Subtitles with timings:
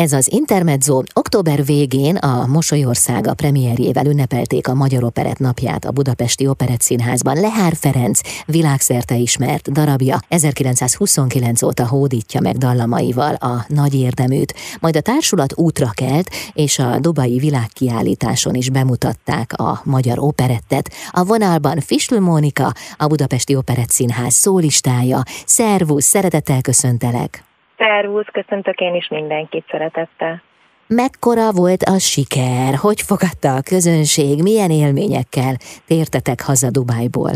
[0.00, 6.46] Ez az Intermezzo október végén a Mosolyországa premierjével ünnepelték a Magyar Operett napját a Budapesti
[6.46, 7.40] Operett Színházban.
[7.40, 15.00] Lehár Ferenc világszerte ismert darabja 1929 óta hódítja meg dallamaival a nagy érdeműt, majd a
[15.00, 20.90] társulat útra kelt, és a Dubai világkiállításon is bemutatták a magyar operettet.
[21.10, 25.22] A vonalban Fislő Mónika, a Budapesti Operett Színház szólistája.
[25.46, 27.47] Szervusz, szeretettel köszöntelek!
[27.78, 30.42] Szervusz, köszöntök én is mindenkit szeretettel.
[30.86, 32.74] Mekkora volt a siker?
[32.74, 34.42] Hogy fogadta a közönség?
[34.42, 37.32] Milyen élményekkel tértetek haza Dubájból?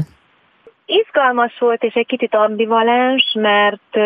[0.86, 3.96] Izgalmas volt, és egy kicsit ambivalens, mert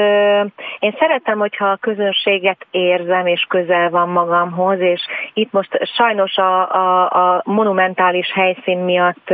[0.78, 5.00] én szeretem, hogyha a közönséget érzem, és közel van magamhoz, és
[5.32, 7.04] itt most sajnos a, a,
[7.34, 9.30] a monumentális helyszín miatt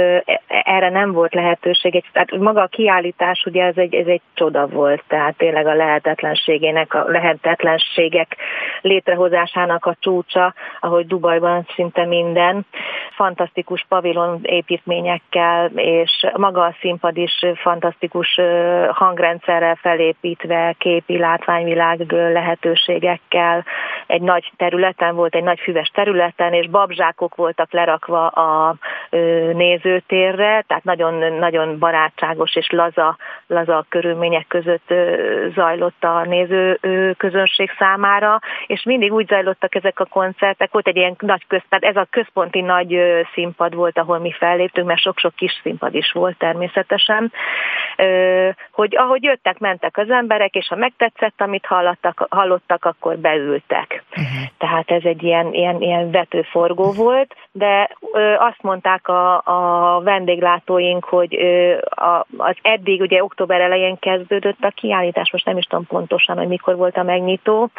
[0.46, 2.04] erre nem volt lehetőség.
[2.12, 6.94] Tehát maga a kiállítás, ugye ez egy, ez egy csoda volt, tehát tényleg a lehetetlenségének,
[6.94, 8.36] a lehetetlenségek
[8.80, 12.66] létrehozásának a csúcsa, ahogy Dubajban szinte minden.
[13.10, 18.40] Fantasztikus pavilon építményekkel, és maga a színpad is fantasztikus
[18.88, 23.64] hangrendszerrel felépítve, képi látványvilág lehetőségekkel,
[24.06, 28.74] egy nagy területen volt, egy nagy füves területen, és babzsákok voltak lerakva a
[29.52, 33.16] nézőtérre, tehát nagyon, nagyon barátságos és laza,
[33.46, 34.94] laza körülmények között
[35.54, 36.78] zajlott a néző
[37.16, 41.96] közönség számára, és mindig úgy zajlottak ezek a koncertek, volt egy ilyen nagy központ, ez
[41.96, 42.98] a központi nagy
[43.34, 47.21] színpad volt, ahol mi felléptünk, mert sok-sok kis színpad is volt természetesen,
[48.72, 54.04] hogy ahogy jöttek, mentek az emberek, és ha megtetszett, amit hallottak, hallottak akkor beültek.
[54.10, 54.48] Uh-huh.
[54.58, 57.90] Tehát ez egy ilyen, ilyen, ilyen vetőforgó volt, de
[58.38, 61.34] azt mondták a, a vendéglátóink, hogy
[61.84, 66.48] a, az eddig, ugye október elején kezdődött a kiállítás, most nem is tudom pontosan, hogy
[66.48, 67.70] mikor volt a megnyitó.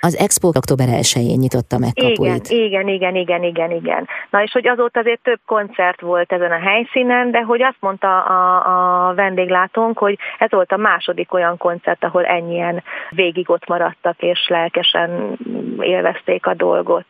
[0.00, 2.48] Az Expo október 1-én nyitotta meg kapuit.
[2.48, 4.08] Igen, igen, igen, igen, igen, igen.
[4.30, 8.22] Na és hogy azóta azért több koncert volt ezen a helyszínen, de hogy azt mondta
[8.22, 14.22] a, a vendéglátónk, hogy ez volt a második olyan koncert, ahol ennyien végig ott maradtak
[14.22, 15.38] és lelkesen
[15.80, 17.04] élvezték a dolgot.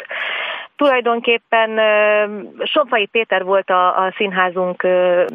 [0.79, 1.81] Tulajdonképpen
[2.63, 4.83] Somfai Péter volt a, a színházunk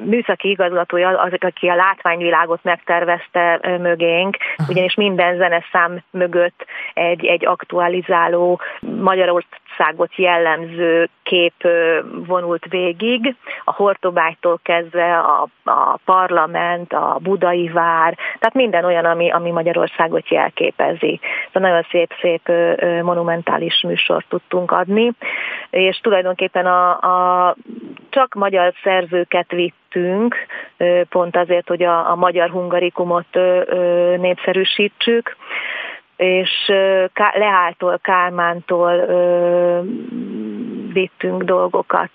[0.06, 4.38] műszaki igazgatója, az, aki a látványvilágot megtervezte mögénk,
[4.68, 8.60] ugyanis minden zeneszám mögött egy, egy aktualizáló
[9.78, 11.54] Magyarországot jellemző kép
[12.26, 19.32] vonult végig, a Hortobágytól kezdve a, a parlament, a budai vár, tehát minden olyan, ami,
[19.32, 21.20] ami Magyarországot jelképezi.
[21.52, 22.52] Szóval nagyon szép-szép
[23.02, 25.12] monumentális műsort tudtunk adni.
[25.70, 27.56] És tulajdonképpen a, a
[28.10, 30.36] csak magyar szerzőket vittünk,
[31.10, 33.28] pont azért, hogy a, a magyar hungarikumot
[34.18, 35.36] népszerűsítsük,
[36.16, 36.50] és
[37.34, 39.06] Leáltól, Kálmántól
[40.94, 42.12] vittünk dolgokat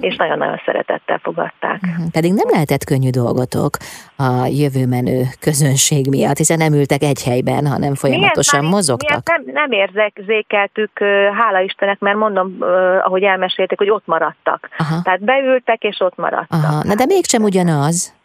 [0.00, 1.80] és nagyon-nagyon szeretettel fogadták.
[1.80, 2.06] Mhm.
[2.12, 3.76] Pedig nem lehetett könnyű dolgotok
[4.16, 9.22] a jövőmenő közönség miatt, hiszen nem ültek egy helyben, hanem folyamatosan miért, mozogtak.
[9.26, 10.90] Miért nem, nem érzékeltük,
[11.38, 12.56] hála Istennek, mert mondom,
[13.02, 14.68] ahogy elmesélték, hogy ott maradtak.
[14.78, 15.02] Aha.
[15.02, 16.64] Tehát beültek, és ott maradtak.
[16.64, 16.82] Aha.
[16.84, 18.18] Na de mégsem ugyanaz.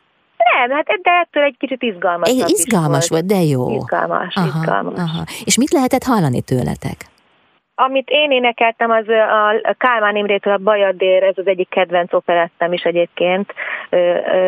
[0.53, 2.29] Nem, hát de ettől egy kicsit izgalmas.
[2.29, 3.69] Izgalmas volt, de jó.
[3.69, 4.99] Izgalmas, aha, izgalmas.
[4.99, 5.23] Aha.
[5.45, 6.97] És mit lehetett hallani tőletek?
[7.77, 9.05] Amit én énekeltem, az
[9.63, 13.53] a Kálmán Imrétől a Bajadér, ez az egyik kedvenc operettem is egyébként,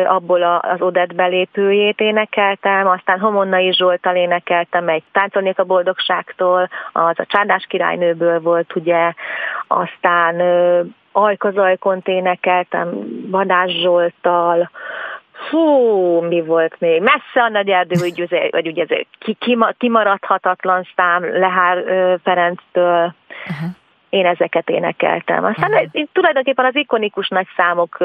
[0.06, 7.26] abból az Odett belépőjét énekeltem, aztán Homonnai Zsoltal énekeltem egy Táncolnék a boldogságtól, az a
[7.26, 9.12] Csárdás királynőből volt, ugye,
[9.66, 10.42] aztán
[11.12, 12.88] Ajkazajkont énekeltem
[13.30, 14.70] Vadás Zsoltal,
[15.50, 17.02] Hú, mi volt még?
[17.02, 19.36] Messze a nagy erdő, hogy, vagy ugye ez ki,
[19.78, 21.84] kimaradhatatlan szám Lehár
[22.22, 23.14] Ferenctől.
[23.48, 23.70] Uh-huh.
[24.08, 25.44] Én ezeket énekeltem.
[25.44, 26.02] Aztán uh-huh.
[26.12, 27.98] tulajdonképpen az ikonikus nagy számok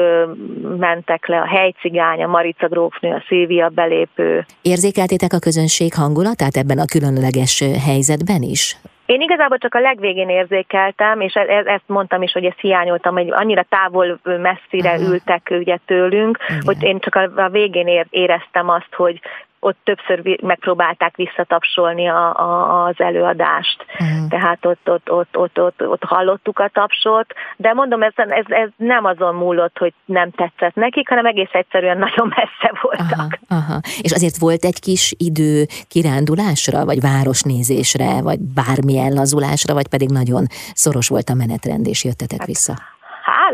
[0.78, 4.44] mentek le, a helycigány, a Marica grófnő, a Szilvia belépő.
[4.62, 8.76] Érzékeltétek a közönség hangulatát ebben a különleges helyzetben is?
[9.06, 13.14] Én igazából csak a legvégén érzékeltem, és e-, e-, ezt mondtam is, hogy ezt hiányoltam,
[13.14, 15.12] hogy annyira távol messzire Aha.
[15.12, 16.62] ültek ugye tőlünk, Igen.
[16.64, 19.20] hogy én csak a végén éreztem azt, hogy
[19.64, 23.84] ott többször megpróbálták visszatapsolni a, a, az előadást.
[23.98, 24.28] Uh-huh.
[24.28, 27.26] Tehát ott, ott, ott, ott, ott, ott hallottuk a tapsot,
[27.56, 31.98] de mondom, ez, ez, ez nem azon múlott, hogy nem tetszett nekik, hanem egész egyszerűen
[31.98, 33.38] nagyon messze voltak.
[33.48, 33.80] Aha, aha.
[34.00, 40.46] És azért volt egy kis idő kirándulásra, vagy városnézésre, vagy bármilyen lazulásra, vagy pedig nagyon
[40.74, 42.74] szoros volt a menetrend, és jöttetek hát, vissza?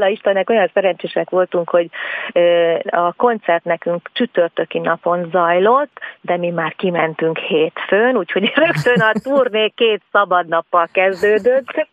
[0.01, 1.89] Hála Istennek olyan szerencsések voltunk, hogy
[2.91, 9.69] a koncert nekünk csütörtöki napon zajlott, de mi már kimentünk hétfőn, úgyhogy rögtön a turné
[9.69, 11.87] két szabad nappal kezdődött,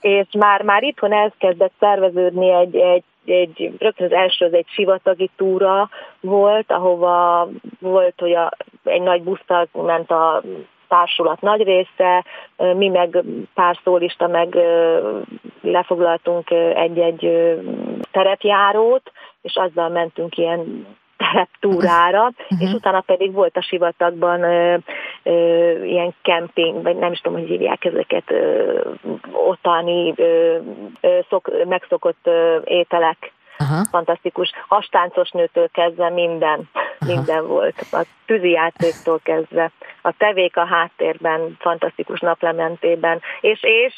[0.00, 5.30] és már, már itthon elkezdett szerveződni egy, egy egy, rögtön az első az egy sivatagi
[5.36, 5.88] túra
[6.20, 7.48] volt, ahova
[7.80, 8.52] volt, hogy a,
[8.84, 10.42] egy nagy busztal ment a
[10.88, 12.24] társulat nagy része,
[12.56, 13.22] mi meg
[13.54, 14.56] pár szólista meg
[15.60, 17.30] lefoglaltunk egy-egy
[18.10, 19.12] terepjárót,
[19.42, 20.86] és azzal mentünk ilyen
[21.16, 22.62] tereptúrára, uh-huh.
[22.62, 24.76] és utána pedig volt a sivatagban ö,
[25.22, 28.80] ö, ilyen kemping, vagy nem is tudom, hogy hívják ezeket, ö,
[29.32, 30.56] ottani ö,
[31.00, 33.84] ö, szok, megszokott ö, ételek Aha.
[33.90, 34.50] fantasztikus.
[34.68, 37.12] Hastáncos nőtől kezdve minden, Aha.
[37.12, 37.86] minden volt.
[37.92, 39.70] A tűzi játéktól kezdve,
[40.02, 43.94] a tevék a háttérben, fantasztikus naplementében, és, és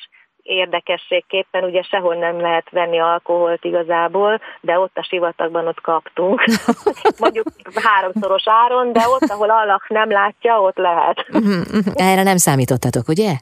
[0.49, 6.45] érdekességképpen ugye sehol nem lehet venni alkoholt igazából, de ott a sivatagban ott kaptunk.
[7.19, 11.27] Mondjuk háromszoros áron, de ott, ahol Allah nem látja, ott lehet.
[11.29, 11.91] Mhm, mhm.
[11.95, 13.33] Erre nem számítottatok, ugye?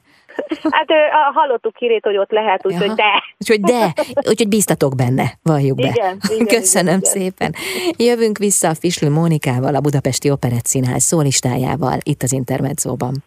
[0.69, 0.87] Hát
[1.33, 3.23] hallottuk hírét, hogy ott lehet, úgyhogy de.
[3.37, 3.93] Úgyhogy de,
[4.29, 5.87] úgyhogy bíztatok benne, valljuk be.
[5.87, 7.55] Igen, igen, Köszönöm igen, szépen.
[7.97, 13.23] Jövünk vissza a Fislő Mónikával, a Budapesti Operett Színház szólistájával, itt az Intermedzóban.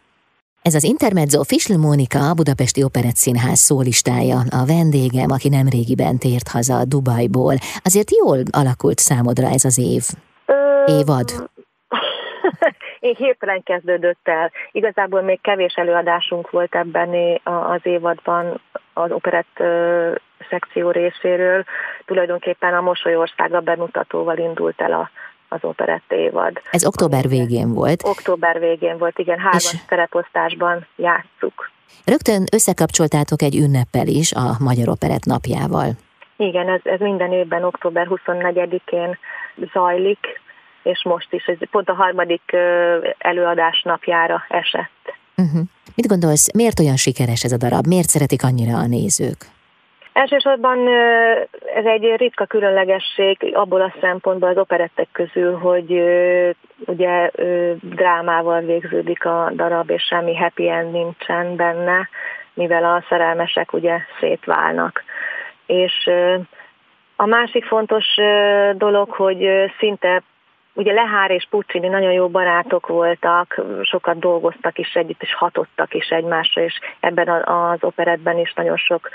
[0.63, 6.19] Ez az Intermezzo Fislő Mónika, a Budapesti Operett Színház szólistája, a vendégem, aki nem régiben
[6.19, 7.55] tért haza Dubajból.
[7.83, 10.03] Azért jól alakult számodra ez az év?
[10.87, 11.50] Évad?
[13.01, 14.53] Én hirtelen kezdődött el.
[14.71, 18.61] Igazából még kevés előadásunk volt ebben az évadban
[18.93, 19.63] az operett
[20.49, 21.65] szekció részéről.
[22.05, 25.11] Tulajdonképpen a Mosolyországa bemutatóval indult el a,
[25.49, 26.61] az operett évad.
[26.71, 28.03] Ez október végén volt?
[28.05, 31.71] Október végén volt, igen, három tereposztásban játsszuk.
[32.05, 35.89] Rögtön összekapcsoltátok egy ünneppel is a Magyar Operett napjával.
[36.37, 39.19] Igen, ez, ez minden évben október 24-én
[39.73, 40.41] zajlik,
[40.83, 42.57] és most is, ez pont a harmadik
[43.19, 45.15] előadás napjára esett.
[45.37, 45.61] Uh-huh.
[45.97, 47.87] Mit gondolsz, miért olyan sikeres ez a darab?
[47.87, 49.37] Miért szeretik annyira a nézők?
[50.13, 50.89] Elsősorban
[51.75, 56.03] ez egy ritka különlegesség abból a szempontból az operettek közül, hogy
[56.87, 57.31] ugye
[57.81, 62.09] drámával végződik a darab, és semmi happy end nincsen benne,
[62.55, 65.05] mivel a szerelmesek ugye szétválnak.
[65.67, 66.11] És
[67.17, 68.07] a másik fontos
[68.75, 69.49] dolog, hogy
[69.79, 70.23] szinte
[70.75, 76.09] Ugye Lehár és Puccini nagyon jó barátok voltak, sokat dolgoztak is együtt, és hatottak is
[76.09, 79.09] egymásra, és ebben az operetben is nagyon sok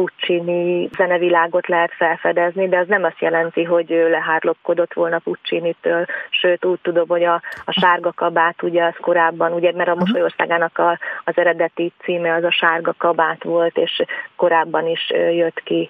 [0.00, 6.64] Puccini zenevilágot lehet felfedezni, de az nem azt jelenti, hogy Lehár lopkodott volna Puccinitől, sőt
[6.64, 10.98] úgy tudom, hogy a, a sárga kabát, ugye az korábban, ugye mert a Mosolyországának a,
[11.24, 14.02] az eredeti címe az a sárga kabát volt, és
[14.36, 15.88] korábban is jött ki.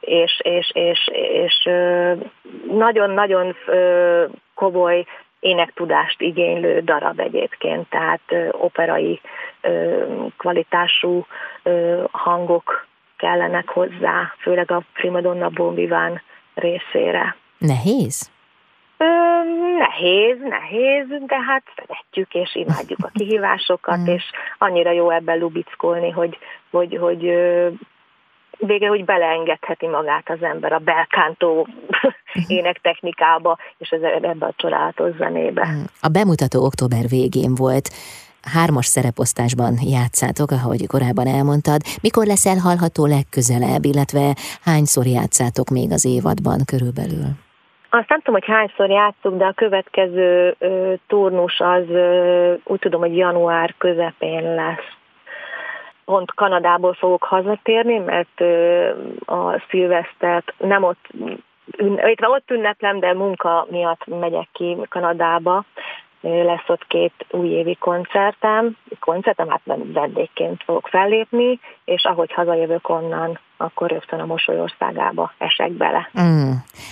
[0.00, 1.68] És, és, és, és
[2.68, 3.56] nagyon-nagyon
[4.60, 5.04] komoly
[5.40, 8.20] énektudást igénylő darab egyébként, tehát
[8.52, 9.20] operai
[10.36, 11.26] kvalitású
[12.10, 12.86] hangok
[13.16, 16.22] kellenek hozzá, főleg a primadonna bombiván
[16.54, 17.36] részére.
[17.58, 18.30] Nehéz?
[18.96, 19.04] Ö,
[19.78, 24.14] nehéz, nehéz, de hát szeretjük és imádjuk a kihívásokat, mm.
[24.14, 24.24] és
[24.58, 26.38] annyira jó ebben lubickolni, hogy,
[26.70, 27.24] hogy, hogy
[28.66, 31.66] végre hogy beleengedheti magát az ember a belkántó
[32.48, 35.66] énektechnikába, és ez ebbe a csodálatos zenébe.
[35.66, 35.82] Mm.
[36.00, 37.88] A bemutató október végén volt.
[38.54, 41.80] Hármas szereposztásban játszátok, ahogy korábban elmondtad.
[42.02, 47.26] Mikor lesz elhallható legközelebb, illetve hányszor játszátok még az évadban körülbelül?
[47.90, 53.00] Azt nem tudom, hogy hányszor játszunk, de a következő ö, turnus az ö, úgy tudom,
[53.00, 54.99] hogy január közepén lesz
[56.04, 58.40] pont Kanadából fogok hazatérni, mert
[59.26, 61.08] a szilvesztert nem ott
[61.78, 65.64] illetve ott ünneplem, de munka miatt megyek ki Kanadába.
[66.22, 69.60] Lesz ott két újévi koncertem, koncertem, hát
[69.92, 76.10] vendégként fogok fellépni, és ahogy hazajövök onnan, akkor rögtön a mosolyországába esek bele.
[76.20, 76.50] Mm.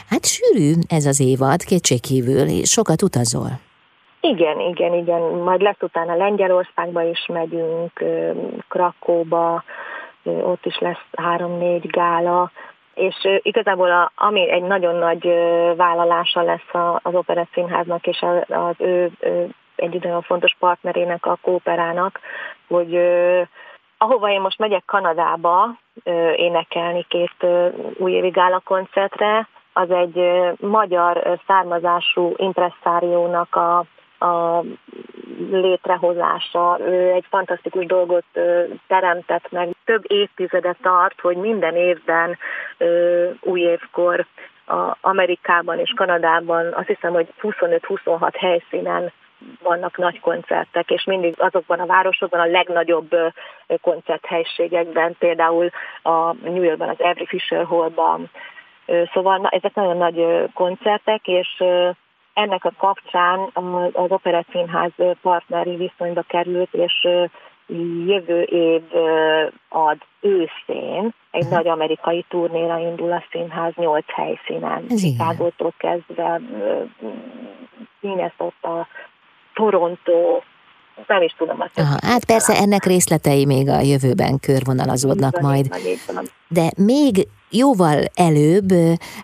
[0.09, 3.68] Hát sűrű ez az évad, kétségkívül, sokat utazol.
[4.21, 5.21] Igen, igen, igen.
[5.21, 8.05] Majd lesz utána Lengyelországba is megyünk,
[8.69, 9.63] Krakóba,
[10.23, 12.51] ott is lesz három-négy gála,
[12.95, 15.25] és igazából a, ami egy nagyon nagy
[15.77, 22.21] vállalása lesz az Operett Színháznak és az ő, ő egy nagyon fontos partnerének, a Kóperának,
[22.69, 22.99] hogy
[23.99, 25.79] ahova én most megyek Kanadába
[26.37, 27.47] énekelni két
[27.99, 30.21] újévi gála koncertre, az egy
[30.61, 33.85] magyar származású impresszáriónak a
[34.19, 34.63] a
[35.51, 36.79] létrehozása.
[36.81, 38.25] Ő egy fantasztikus dolgot
[38.87, 39.69] teremtett meg.
[39.85, 42.39] Több évtizede tart, hogy minden évben
[43.41, 44.27] új évkor
[45.01, 49.13] Amerikában és Kanadában azt hiszem, hogy 25-26 helyszínen
[49.63, 53.11] vannak nagy koncertek, és mindig azokban a városokban, a legnagyobb
[53.81, 55.71] koncerthelységekben, az
[56.03, 58.31] a New Yorkban, az Every Fisher Hallban.
[59.13, 61.63] Szóval ezek nagyon nagy koncertek, és
[62.43, 63.51] ennek a kapcsán
[63.93, 64.93] az Operett Színház
[65.23, 67.09] partneri viszonyba került, és
[68.07, 68.83] jövő év
[69.69, 71.57] ad őszén egy uh-huh.
[71.57, 74.87] nagy amerikai turnéra indul a színház nyolc helyszínen.
[74.89, 76.41] Chicago-tól kezdve
[78.01, 78.87] Minnesota,
[79.55, 80.41] Toronto,
[81.07, 81.79] nem is tudom azt.
[81.79, 85.67] Aha, hát persze ennek részletei még a jövőben körvonalazódnak van, majd.
[86.15, 88.71] Van, De még jóval előbb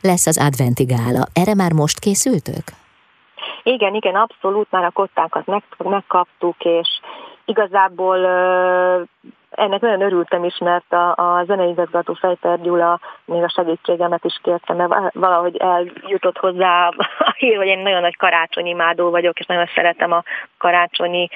[0.00, 1.26] lesz az adventi gála.
[1.32, 2.82] Erre már most készültök?
[3.66, 6.88] Igen, igen, abszolút, már a kottákat meg, megkaptuk, és
[7.44, 8.18] igazából
[9.56, 14.72] ennek nagyon örültem is, mert a, a zeneigazgató Fejter Gyula még a segítségemet is kérte,
[14.72, 19.68] mert valahogy eljutott hozzá a hír, hogy én nagyon nagy karácsonyi imádó vagyok, és nagyon
[19.74, 20.22] szeretem a
[20.58, 21.28] karácsonyi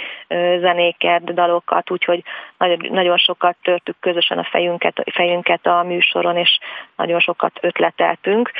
[0.60, 2.22] zenéket, dalokat, úgyhogy
[2.58, 6.58] nagyon, nagyon sokat törtük közösen a fejünket, fejünket a műsoron, és
[6.96, 8.50] nagyon sokat ötleteltünk.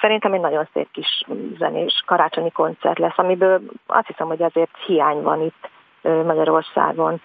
[0.00, 1.22] Szerintem egy nagyon szép kis
[1.58, 5.68] zenés karácsonyi koncert lesz, amiből azt hiszem, hogy azért hiány van itt
[6.02, 7.20] Magyarországon.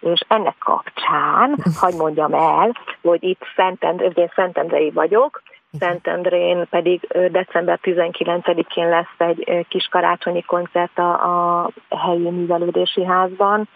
[0.00, 5.42] És ennek kapcsán, hagyd mondjam el, hogy itt Szentendre, én Szentendrei vagyok,
[5.78, 13.68] Szentendrén pedig december 19-én lesz egy kis karácsonyi koncert a, a helyi művelődési házban,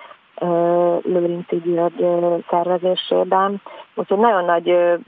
[1.02, 2.04] Lőrinci György
[2.50, 3.62] szervezésében.
[3.94, 4.98] Úgyhogy nagyon nagy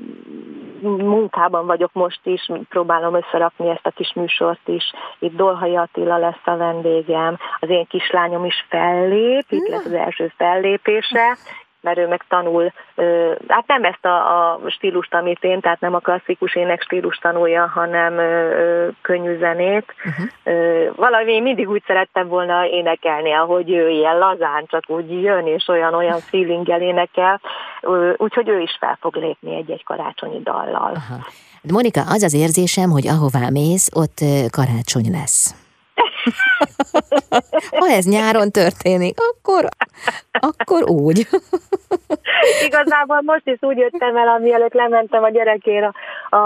[0.83, 4.93] munkában vagyok most is, próbálom összerakni ezt a kis műsort is.
[5.19, 10.33] Itt Dolhai Attila lesz a vendégem, az én kislányom is fellép, itt lesz az első
[10.37, 11.37] fellépése,
[11.83, 12.73] mert ő meg tanul,
[13.49, 17.71] hát nem ezt a, a stílust, amit én, tehát nem a klasszikus ének stílus tanulja,
[17.75, 18.15] hanem
[19.03, 19.95] könnyű zenét.
[20.05, 20.97] Uh-huh.
[20.97, 25.69] Valahogy én mindig úgy szerettem volna énekelni, ahogy ő ilyen lazán, csak úgy jön, és
[25.69, 27.41] olyan-olyan feelinggel énekel,
[28.17, 30.93] úgyhogy ő is fel fog lépni egy-egy karácsonyi dallal.
[30.95, 31.19] Aha.
[31.73, 34.19] Monika, az az érzésem, hogy ahová mész, ott
[34.51, 35.69] karácsony lesz.
[37.79, 39.69] Ha ez nyáron történik, akkor,
[40.41, 41.27] akkor úgy.
[42.67, 45.93] Igazából most is úgy jöttem el, amielőtt lementem a gyerekére
[46.31, 46.37] a,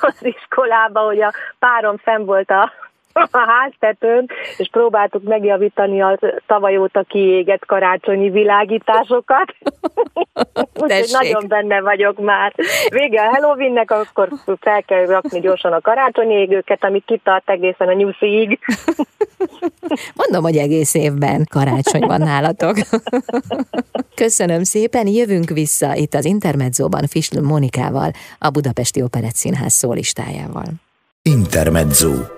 [0.00, 2.72] az iskolába, hogy a párom fenn volt a
[3.30, 9.54] a háztetőn, és próbáltuk megjavítani a tavaly óta kiégett karácsonyi világításokat.
[10.80, 12.54] Úgyhogy nagyon benne vagyok már.
[12.88, 14.28] Vége a Halloweennek, akkor
[14.60, 18.58] fel kell rakni gyorsan a karácsonyi égőket, ami kitart egészen a nyusziig.
[20.14, 22.76] Mondom, hogy egész évben karácsony van nálatok.
[24.14, 30.66] Köszönöm szépen, jövünk vissza itt az Intermedzóban Fisl Monikával, a Budapesti Operett Színház szólistájával.
[31.22, 32.37] Intermezzo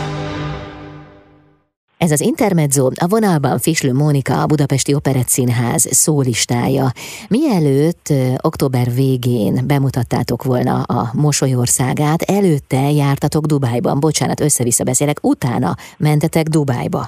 [2.05, 6.85] Ez az Intermezzo, a vonalban Fislő Mónika, a Budapesti Operett Színház szólistája.
[7.29, 8.05] Mielőtt
[8.49, 17.03] október végén bemutattátok volna a Mosolyországát, előtte jártatok Dubájban, bocsánat, össze-vissza beszélek, utána mentetek Dubájba.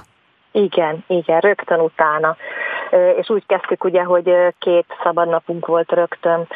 [0.52, 2.36] Igen, igen, rögtön utána.
[3.20, 6.48] És úgy kezdtük ugye, hogy két szabadnapunk volt rögtön.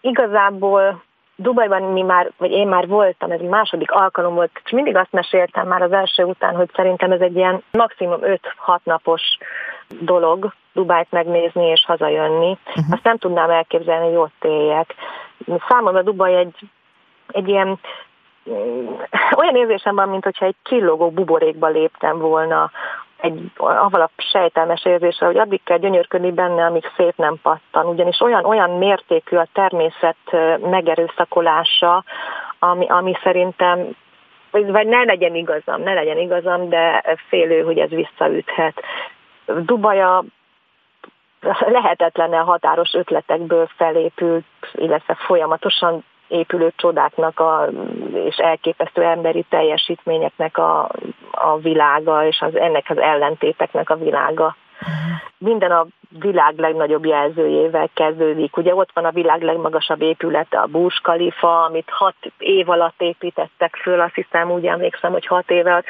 [0.00, 1.02] Igazából
[1.40, 5.66] Dubajban mi már, vagy én már voltam, ez második alkalom volt, és mindig azt meséltem
[5.66, 8.38] már az első után, hogy szerintem ez egy ilyen maximum 5-6
[8.82, 9.22] napos
[10.00, 12.58] dolog Dubájt megnézni és hazajönni.
[12.66, 12.84] Uh-huh.
[12.90, 14.94] Azt nem tudnám elképzelni, hogy ott éljek.
[15.68, 16.56] Számomra Dubaj egy,
[17.28, 17.78] egy ilyen
[19.36, 22.70] olyan érzésem van, mint hogyha egy csillogó buborékba léptem volna
[23.20, 27.86] egy avval a sejtelmes érzésre, hogy addig kell gyönyörködni benne, amíg szép nem pattan.
[27.86, 30.16] Ugyanis olyan, olyan mértékű a természet
[30.60, 32.04] megerőszakolása,
[32.58, 33.96] ami, ami szerintem
[34.50, 38.82] vagy ne legyen igazam, ne legyen igazam, de félő, hogy ez visszaüthet.
[39.46, 40.24] Dubaja
[41.58, 47.68] lehetetlen a határos ötletekből felépült, illetve folyamatosan épülő csodáknak a,
[48.14, 50.90] és elképesztő emberi teljesítményeknek a,
[51.30, 54.56] a világa, és az, ennek az ellentéteknek a világa.
[55.38, 55.86] Minden a
[56.20, 58.56] világ legnagyobb jelzőjével kezdődik.
[58.56, 63.76] Ugye ott van a világ legmagasabb épülete, a Burj Khalifa, amit hat év alatt építettek
[63.76, 65.84] föl, azt hiszem, úgy emlékszem, hogy hat év alatt.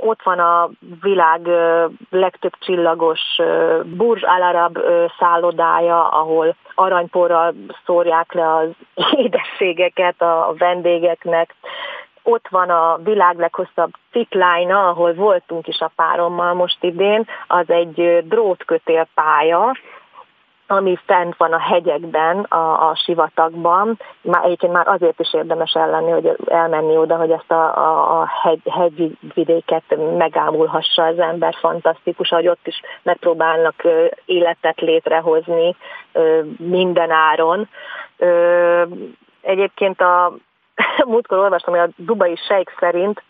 [0.00, 0.68] Ott van a
[1.00, 1.48] világ
[2.10, 3.20] legtöbb csillagos
[3.84, 4.78] Burj Al Arab
[5.18, 7.54] szállodája, ahol aranyporral
[7.84, 8.68] szórják le az
[9.24, 11.54] édességeket a vendégeknek.
[12.22, 18.24] Ott van a világ leghosszabb ciklájna, ahol voltunk is a párommal most idén, az egy
[18.28, 19.76] drótkötélpálya,
[20.70, 23.98] ami fent van a hegyekben, a, a sivatagban.
[24.20, 28.28] Már egyébként már azért is érdemes ellenni, hogy elmenni oda, hogy ezt a, a, a
[28.42, 29.82] hegy, hegyvidéket
[30.16, 31.54] megámulhassa az ember.
[31.60, 33.74] Fantasztikus, hogy ott is megpróbálnak
[34.24, 35.76] életet létrehozni
[36.56, 37.68] minden áron.
[39.40, 40.32] Egyébként a
[41.06, 43.22] múltkor olvastam, hogy a dubai sejk szerint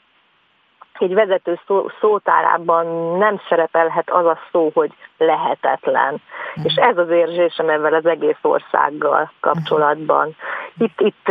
[1.02, 6.12] egy vezető szó, szótárában nem szerepelhet az a szó, hogy lehetetlen.
[6.60, 6.64] Mm.
[6.64, 10.36] És ez az érzésem ebben az egész országgal kapcsolatban.
[10.78, 11.28] Itt, itt,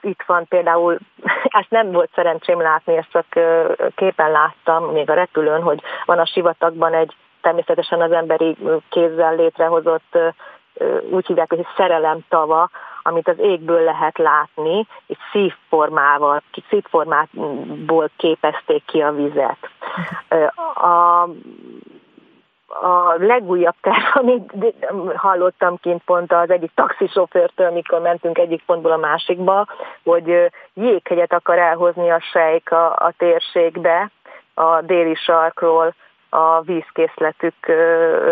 [0.00, 0.98] itt van például,
[1.60, 3.26] ezt nem volt szerencsém látni, ezt csak
[3.94, 8.56] képen láttam, még a repülőn, hogy van a sivatagban egy természetesen az emberi
[8.88, 10.18] kézzel létrehozott
[11.10, 12.70] úgy hívják, hogy szerelem tava,
[13.08, 19.58] amit az égből lehet látni, egy szívformával, szívformából képezték ki a vizet.
[20.74, 21.22] A,
[22.68, 24.52] a legújabb terv, amit
[25.14, 29.66] hallottam kint pont az egyik taxisofőrtől, amikor mentünk egyik pontból a másikba,
[30.04, 34.10] hogy jéghegyet akar elhozni a sejk a, a térségbe,
[34.54, 35.94] a déli sarkról,
[36.30, 37.54] a vízkészletük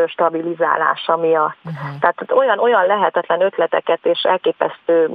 [0.07, 1.57] stabilizálása miatt.
[1.65, 1.99] Uh-huh.
[2.00, 5.11] Tehát olyan, olyan lehetetlen ötleteket és elképesztő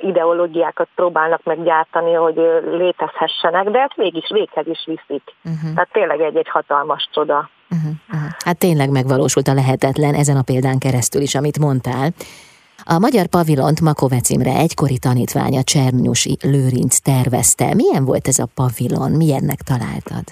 [0.00, 2.36] ideológiákat próbálnak meggyártani, hogy
[2.70, 5.34] létezhessenek, de ezt mégis véghez is viszik.
[5.44, 5.74] Uh-huh.
[5.74, 7.50] Tehát tényleg egy-egy hatalmas csoda.
[7.70, 7.92] Uh-huh.
[8.12, 8.30] Uh-huh.
[8.44, 12.08] Hát tényleg megvalósult a lehetetlen ezen a példán keresztül is, amit mondtál.
[12.84, 17.74] A magyar pavilont Makovec Imre egykori tanítványa Csernyusi Lőrinc tervezte.
[17.74, 19.10] Milyen volt ez a pavilon?
[19.10, 20.24] Milyennek találtad?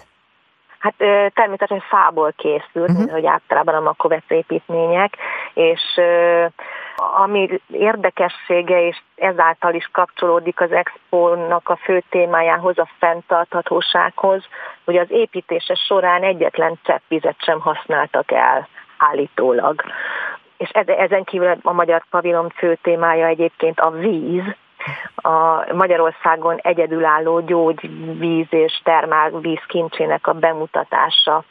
[0.86, 3.10] Hát természetesen fából készült, uh-huh.
[3.10, 5.16] hogy általában a makovec építmények,
[5.54, 6.00] és
[6.96, 14.44] ami érdekessége, és ezáltal is kapcsolódik az expónak a fő témájához, a fenntarthatósághoz,
[14.84, 18.68] hogy az építése során egyetlen cseppvizet sem használtak el
[18.98, 19.82] állítólag.
[20.56, 24.44] És ezen kívül a magyar pavilon fő témája egyébként a víz,
[25.14, 31.44] a Magyarországon egyedülálló gyógyvíz és termálvíz kincsének a bemutatása,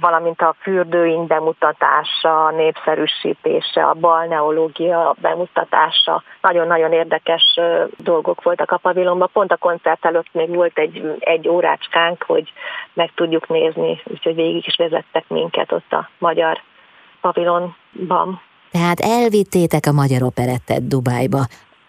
[0.00, 6.22] valamint a fürdőink bemutatása, a népszerűsítése, a balneológia bemutatása.
[6.40, 7.60] Nagyon-nagyon érdekes
[7.96, 9.30] dolgok voltak a pavilonban.
[9.32, 12.52] Pont a koncert előtt még volt egy, egy órácskánk, hogy
[12.92, 16.60] meg tudjuk nézni, úgyhogy végig is vezettek minket ott a magyar
[17.20, 18.40] pavilonban.
[18.70, 21.38] Tehát elvittétek a magyar operettet Dubájba.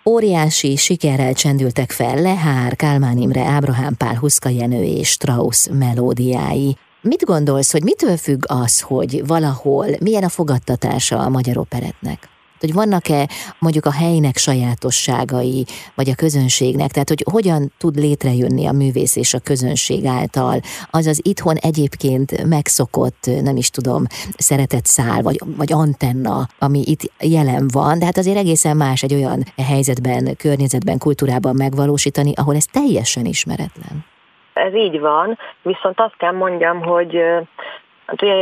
[0.06, 6.78] Óriási sikerrel csendültek fel Lehár, Kálmán Imre, Ábrahám Pál, Huszka Jenő és Strauss melódiái.
[7.02, 12.39] Mit gondolsz, hogy mitől függ az, hogy valahol milyen a fogadtatása a magyar operetnek?
[12.60, 13.28] Hogy vannak-e
[13.60, 19.34] mondjuk a helynek sajátosságai, vagy a közönségnek, tehát hogy hogyan tud létrejönni a művész és
[19.34, 20.60] a közönség által,
[20.92, 24.04] az az itthon egyébként megszokott, nem is tudom,
[24.38, 29.14] szeretett szál, vagy, vagy antenna, ami itt jelen van, de hát azért egészen más egy
[29.14, 34.06] olyan helyzetben, környezetben, kultúrában megvalósítani, ahol ez teljesen ismeretlen.
[34.54, 37.16] Ez így van, viszont azt kell mondjam, hogy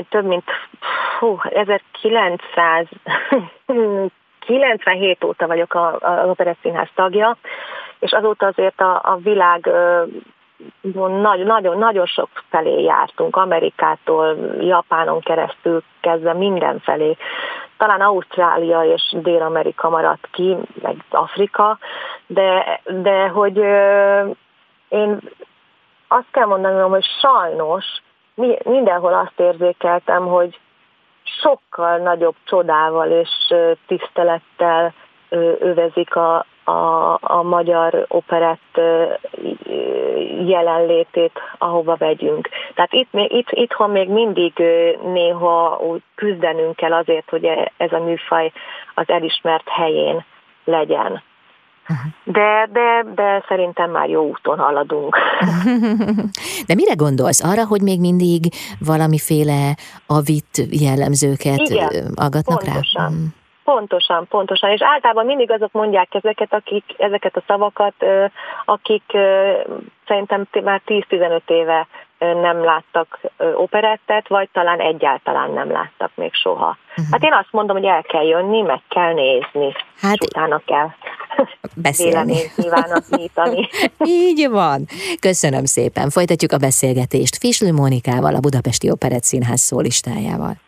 [0.09, 0.43] több mint
[1.19, 2.87] hú, 1900
[4.47, 7.37] 97 óta vagyok az Operettszínház tagja,
[7.99, 9.69] és azóta azért a, a világ
[11.43, 17.17] nagyon, nagyon sok felé jártunk, Amerikától, Japánon keresztül kezdve mindenfelé.
[17.77, 21.77] Talán Ausztrália és Dél-Amerika maradt ki, meg Afrika,
[22.27, 23.57] de, de hogy
[24.87, 25.19] én
[26.07, 27.85] azt kell mondanom, hogy sajnos
[28.63, 30.59] mindenhol azt érzékeltem, hogy
[31.23, 33.29] sokkal nagyobb csodával és
[33.87, 34.93] tisztelettel
[35.59, 38.81] övezik a, a, a magyar operett
[40.45, 42.49] jelenlétét, ahova vegyünk.
[42.73, 44.53] Tehát itt, itt, itthon még mindig
[45.03, 48.51] néha úgy küzdenünk kell azért, hogy e, ez a műfaj
[48.93, 50.25] az elismert helyén
[50.63, 51.21] legyen.
[52.23, 55.17] De, de, de szerintem már jó úton haladunk.
[56.67, 57.43] De mire gondolsz?
[57.43, 58.43] Arra, hogy még mindig
[58.79, 59.75] valamiféle
[60.07, 63.03] avit jellemzőket Igen, agatnak pontosan.
[63.03, 63.09] rá?
[63.09, 63.25] Mm.
[63.63, 64.69] Pontosan, pontosan.
[64.69, 67.93] És általában mindig azok mondják ezeket, akik, ezeket a szavakat,
[68.65, 69.03] akik
[70.05, 71.87] szerintem már 10-15 éve
[72.19, 73.19] nem láttak
[73.55, 76.77] operettet, vagy talán egyáltalán nem láttak még soha.
[76.89, 77.05] Uh-huh.
[77.11, 80.89] Hát én azt mondom, hogy el kell jönni, meg kell nézni, hát, és utána kell
[81.75, 82.37] beszélni.
[82.55, 83.67] nyilvánítani.
[84.05, 84.87] Így van.
[85.19, 86.09] Köszönöm szépen.
[86.09, 90.65] Folytatjuk a beszélgetést Fislő Mónikával, a Budapesti Operett Színház szólistájával.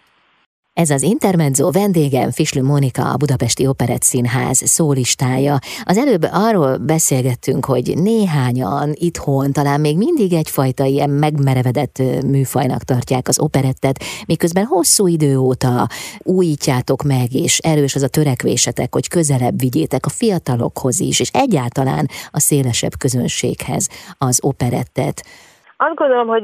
[0.80, 5.56] Ez az Intermezzo vendégem Fislő Mónika, a Budapesti Operett Színház szólistája.
[5.84, 13.28] Az előbb arról beszélgettünk, hogy néhányan itthon talán még mindig egyfajta ilyen megmerevedett műfajnak tartják
[13.28, 15.88] az operettet, miközben hosszú idő óta
[16.20, 22.08] újítjátok meg, és erős az a törekvésetek, hogy közelebb vigyétek a fiatalokhoz is, és egyáltalán
[22.32, 23.88] a szélesebb közönséghez
[24.18, 25.24] az operettet.
[25.78, 26.44] Azt gondolom, hogy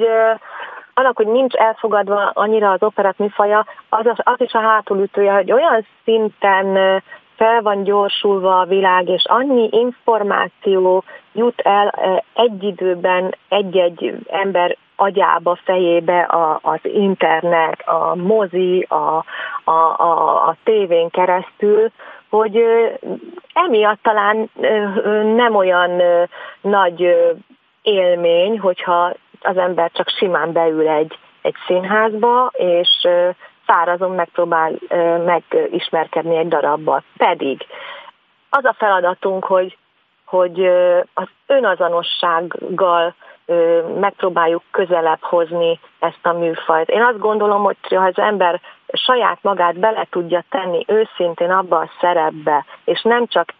[0.96, 5.86] annak, hogy nincs elfogadva annyira az operett műfaja, az, az is a hátulütője, hogy olyan
[6.04, 7.02] szinten
[7.36, 11.04] fel van gyorsulva a világ, és annyi információ
[11.34, 11.94] jut el
[12.34, 19.26] egy időben egy-egy ember agyába, fejébe a, az internet, a mozi, a,
[19.64, 21.92] a, a, a tévén keresztül,
[22.30, 22.64] hogy
[23.54, 24.50] emiatt talán
[25.36, 26.02] nem olyan
[26.62, 27.16] nagy
[27.82, 29.14] élmény, hogyha
[29.46, 33.08] az ember csak simán beül egy, egy színházba, és
[33.68, 34.72] szárazon megpróbál
[35.26, 37.04] megismerkedni egy darabbal.
[37.18, 37.66] Pedig
[38.50, 39.78] az a feladatunk, hogy,
[40.26, 40.66] hogy
[41.14, 43.16] az önazonossággal
[44.00, 46.90] megpróbáljuk közelebb hozni ezt a műfajt.
[46.90, 48.62] Én azt gondolom, hogy ha az ember
[48.94, 53.54] saját magát bele tudja tenni őszintén abba a szerepbe, és nem csak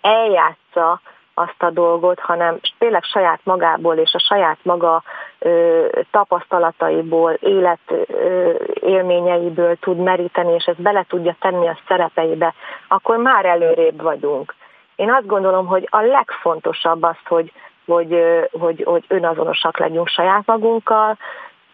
[0.00, 1.00] eljátsza
[1.40, 5.02] azt a dolgot, hanem tényleg saját magából és a saját maga
[5.38, 12.54] ö, tapasztalataiból, élet ö, élményeiből tud meríteni, és ezt bele tudja tenni a szerepeibe,
[12.88, 14.54] akkor már előrébb vagyunk.
[14.96, 17.52] Én azt gondolom, hogy a legfontosabb az, hogy,
[17.86, 18.16] hogy,
[18.52, 21.16] hogy, hogy önazonosak legyünk saját magunkkal,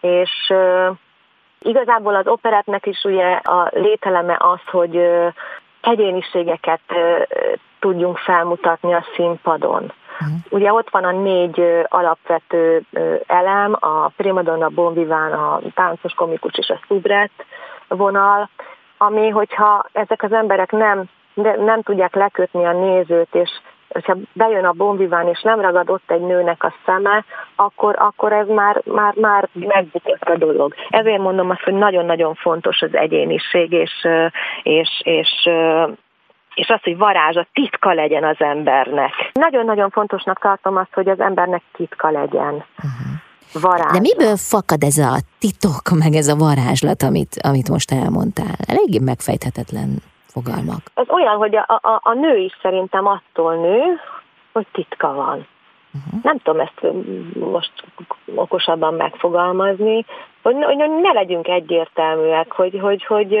[0.01, 0.89] és ö,
[1.59, 5.01] igazából az operetnek is ugye a lételeme az, hogy
[5.81, 6.81] egyéniségeket
[7.79, 9.91] tudjunk felmutatni a színpadon.
[10.19, 10.37] Uh-huh.
[10.49, 12.83] Ugye ott van a négy alapvető
[13.27, 17.31] elem, a primadonna, bonviván, a táncos, komikus és a szubret
[17.87, 18.49] vonal,
[18.97, 21.03] ami, hogyha ezek az emberek nem,
[21.65, 23.49] nem tudják lekötni a nézőt, és
[23.89, 28.47] hogyha bejön a bonviván, és nem ragad ott egy nőnek a szeme, akkor, akkor ez
[28.47, 30.73] már, már, már megbukott a dolog.
[30.89, 34.07] Ezért mondom azt, hogy nagyon-nagyon fontos az egyéniség, és,
[34.63, 35.49] és, és
[36.57, 39.11] és az, hogy varázsa, titka legyen az embernek.
[39.33, 42.53] Nagyon-nagyon fontosnak tartom azt, hogy az embernek titka legyen.
[42.53, 43.61] Uh-huh.
[43.61, 43.91] Varázsa.
[43.91, 48.55] De miből fakad ez a titok, meg ez a varázslat, amit, amit most elmondtál?
[48.67, 49.89] Eléggé megfejthetetlen
[50.27, 50.81] fogalmak.
[50.93, 53.81] Ez olyan, hogy a, a, a nő is szerintem attól nő,
[54.53, 55.47] hogy titka van.
[55.93, 56.23] Uh-huh.
[56.23, 56.81] Nem tudom ezt
[57.39, 57.71] most
[58.35, 60.05] okosabban megfogalmazni,
[60.43, 63.37] hogy, hogy ne legyünk egyértelműek, hogy, hogy, hogy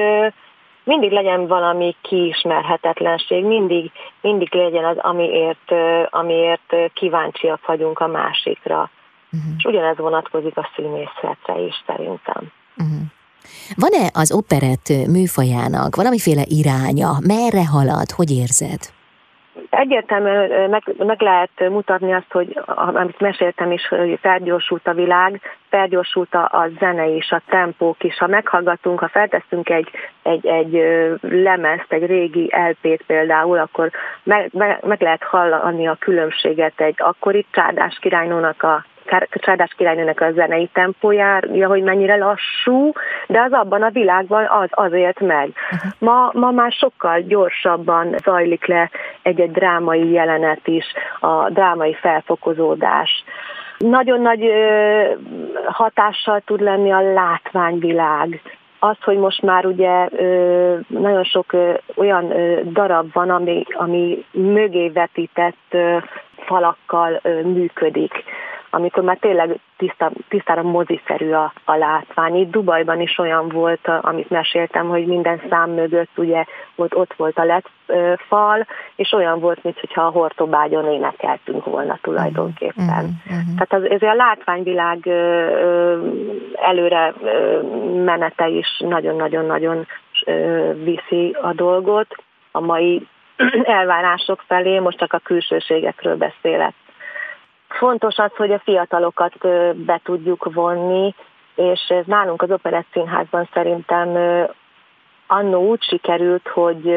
[0.87, 5.71] mindig legyen valami kiismerhetetlenség, mindig, mindig legyen az, amiért,
[6.09, 8.89] amiért kíváncsiak vagyunk a másikra.
[9.31, 9.51] Uh-huh.
[9.57, 12.51] És ugyanez vonatkozik a színészetre is szerintem.
[12.77, 13.01] Uh-huh.
[13.75, 17.09] Van-e az operett műfajának valamiféle iránya?
[17.27, 18.11] Merre halad?
[18.11, 18.96] Hogy érzed?
[19.69, 26.33] Egyértelműen meg, meg lehet mutatni azt, hogy amit meséltem is, hogy felgyorsult a világ, felgyorsult
[26.33, 28.17] a, a zene is, a tempók is.
[28.17, 29.89] Ha meghallgatunk, ha felteszünk egy,
[30.23, 30.83] egy, egy
[31.21, 33.91] lemezt, egy régi LP-t például, akkor
[34.23, 38.85] meg, meg, meg lehet hallani a különbséget egy akkori csárdás királynónak a
[39.29, 42.91] Csárdás királynőnek a zenei tempójára, hogy mennyire lassú,
[43.27, 45.49] de az abban a világban az azért meg.
[45.99, 48.89] Ma, ma már sokkal gyorsabban zajlik le
[49.21, 50.85] egy-egy drámai jelenet is,
[51.19, 53.23] a drámai felfokozódás.
[53.77, 54.51] Nagyon nagy
[55.65, 58.41] hatással tud lenni a látványvilág,
[58.79, 60.07] az, hogy most már ugye
[60.87, 61.55] nagyon sok
[61.95, 62.33] olyan
[62.73, 65.77] darab van, ami, ami mögé vetített
[66.37, 68.23] falakkal működik
[68.69, 72.35] amikor már tényleg tiszta, tisztára moziszerű a, a látvány.
[72.35, 76.43] Itt Dubajban is olyan volt, amit meséltem, hogy minden szám mögött ugye
[76.75, 77.63] volt, ott volt a led
[78.27, 82.87] fal, és olyan volt, mintha a hortobágyon énekeltünk volna tulajdonképpen.
[82.87, 83.65] Uh-huh, uh-huh.
[83.67, 85.07] Tehát az, ez a látványvilág
[86.53, 87.13] előre
[88.03, 89.87] menete is nagyon-nagyon-nagyon
[90.83, 92.15] viszi a dolgot
[92.51, 93.07] a mai
[93.63, 96.73] elvárások felé, most csak a külsőségekről beszélek.
[97.67, 99.37] Fontos az, hogy a fiatalokat
[99.75, 101.15] be tudjuk vonni,
[101.55, 104.17] és ez nálunk az Operett Színházban szerintem
[105.27, 106.87] annó úgy sikerült, hogy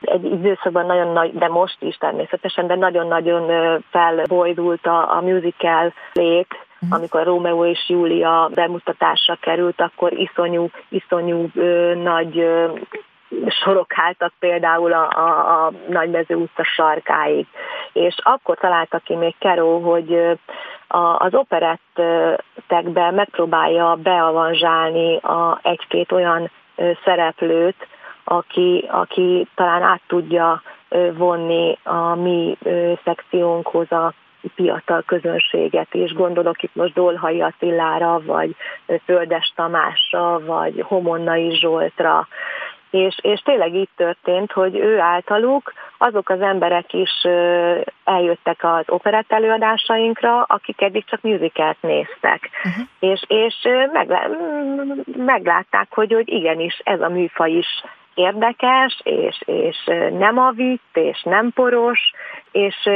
[0.00, 3.50] egy időszakban nagyon nagy, de most is természetesen, de nagyon-nagyon
[3.90, 6.48] felbojdult a, a musical lét,
[6.80, 6.98] uh-huh.
[6.98, 12.70] amikor Rómeó és Júlia bemutatásra került, akkor iszonyú, iszonyú ö, nagy ö,
[13.48, 17.46] sorokáltak például a, a, a Nagymező utca sarkáig.
[17.92, 20.38] És akkor találta ki még Keró, hogy
[20.86, 26.50] a, az operettekben megpróbálja beavanzsálni a egy-két olyan
[27.04, 27.86] szereplőt,
[28.24, 30.62] aki, aki talán át tudja
[31.16, 32.58] vonni a mi
[33.04, 34.12] szekciónkhoz a
[34.54, 36.12] fiatal közönséget is.
[36.12, 38.54] Gondolok itt most Dolhai Attilára, vagy
[39.04, 42.28] Földes Tamásra, vagy Homonnai Zsoltra.
[42.92, 47.10] És, és tényleg így történt, hogy ő általuk azok az emberek is
[48.04, 52.50] eljöttek az operett előadásainkra, akik eddig csak musicalt néztek.
[52.64, 52.84] Uh-huh.
[52.98, 53.54] És, és
[53.92, 54.26] meglá,
[55.16, 59.76] meglátták, hogy, hogy igenis ez a műfaj is érdekes, és, és
[60.18, 62.12] nem avít, és nem poros,
[62.50, 62.88] és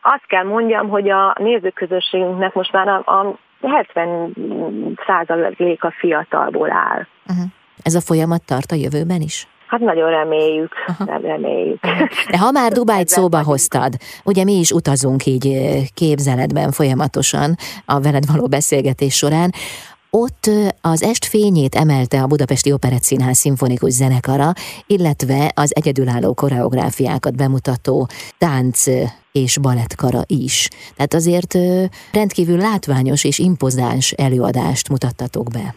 [0.00, 4.32] azt kell mondjam, hogy a nézőközösségünknek most már a, a 70
[5.06, 7.06] százalék a fiatalból áll.
[7.28, 7.44] Uh-huh.
[7.82, 9.48] Ez a folyamat tart a jövőben is?
[9.66, 11.80] Hát nagyon reméljük, nem reméljük.
[12.30, 15.58] De ha már Dubájt szóba hoztad, ugye mi is utazunk így
[15.94, 19.50] képzeletben folyamatosan a veled való beszélgetés során,
[20.10, 24.52] ott az est fényét emelte a Budapesti Operett Színház szimfonikus zenekara,
[24.86, 28.08] illetve az egyedülálló koreográfiákat bemutató
[28.38, 28.84] tánc
[29.32, 30.68] és balettkara is.
[30.96, 31.54] Tehát azért
[32.12, 35.74] rendkívül látványos és impozáns előadást mutattatok be.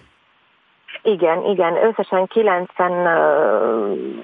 [1.07, 3.07] Igen, igen, összesen 90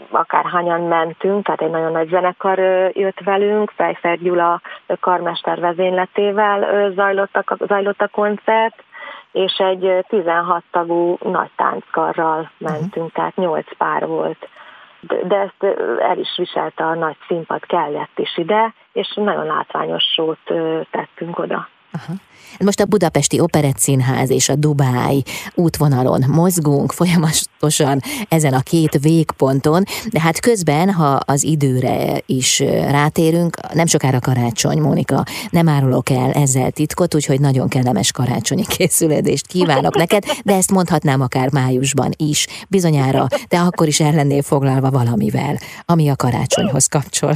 [0.10, 2.58] akárhányan mentünk, tehát egy nagyon nagy zenekar
[2.94, 4.62] jött velünk, Fejszer Gyula
[5.00, 8.84] karmester vezényletével zajlott a, zajlott a koncert,
[9.32, 13.12] és egy 16 tagú nagy tánckarral mentünk, uh-huh.
[13.12, 14.50] tehát 8 pár volt.
[15.00, 20.04] De, de ezt el is viselte a nagy színpad, kellett is ide, és nagyon látványos
[20.04, 20.54] sót
[20.92, 21.68] tettünk oda.
[21.94, 22.14] Aha.
[22.60, 25.22] Most a Budapesti Operett Színház és a Dubáj
[25.56, 33.58] útvonalon mozgunk folyamatosan ezen a két végponton, de hát közben, ha az időre is rátérünk,
[33.74, 39.96] nem sokára karácsony, Mónika, nem árulok el ezzel titkot, úgyhogy nagyon kellemes karácsonyi készülődést kívánok
[39.96, 42.48] neked, de ezt mondhatnám akár májusban is.
[42.70, 47.34] Bizonyára te akkor is el lennél foglalva valamivel, ami a karácsonyhoz kapcsol.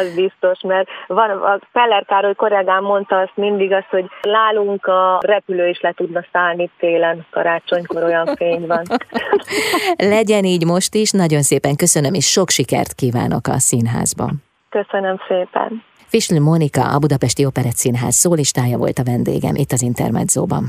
[0.00, 5.18] Az biztos, mert van, a Feller Károly kollégám mondta azt mindig, azt, hogy nálunk a
[5.26, 8.82] repülő is le tudna szállni télen, karácsonykor olyan fény van.
[10.16, 14.42] Legyen így most is, nagyon szépen köszönöm, és sok sikert kívánok a színházban.
[14.68, 15.82] Köszönöm szépen.
[16.06, 20.64] Fisl Monika, a Budapesti Operett Színház szólistája volt a vendégem itt az Intermedzóban.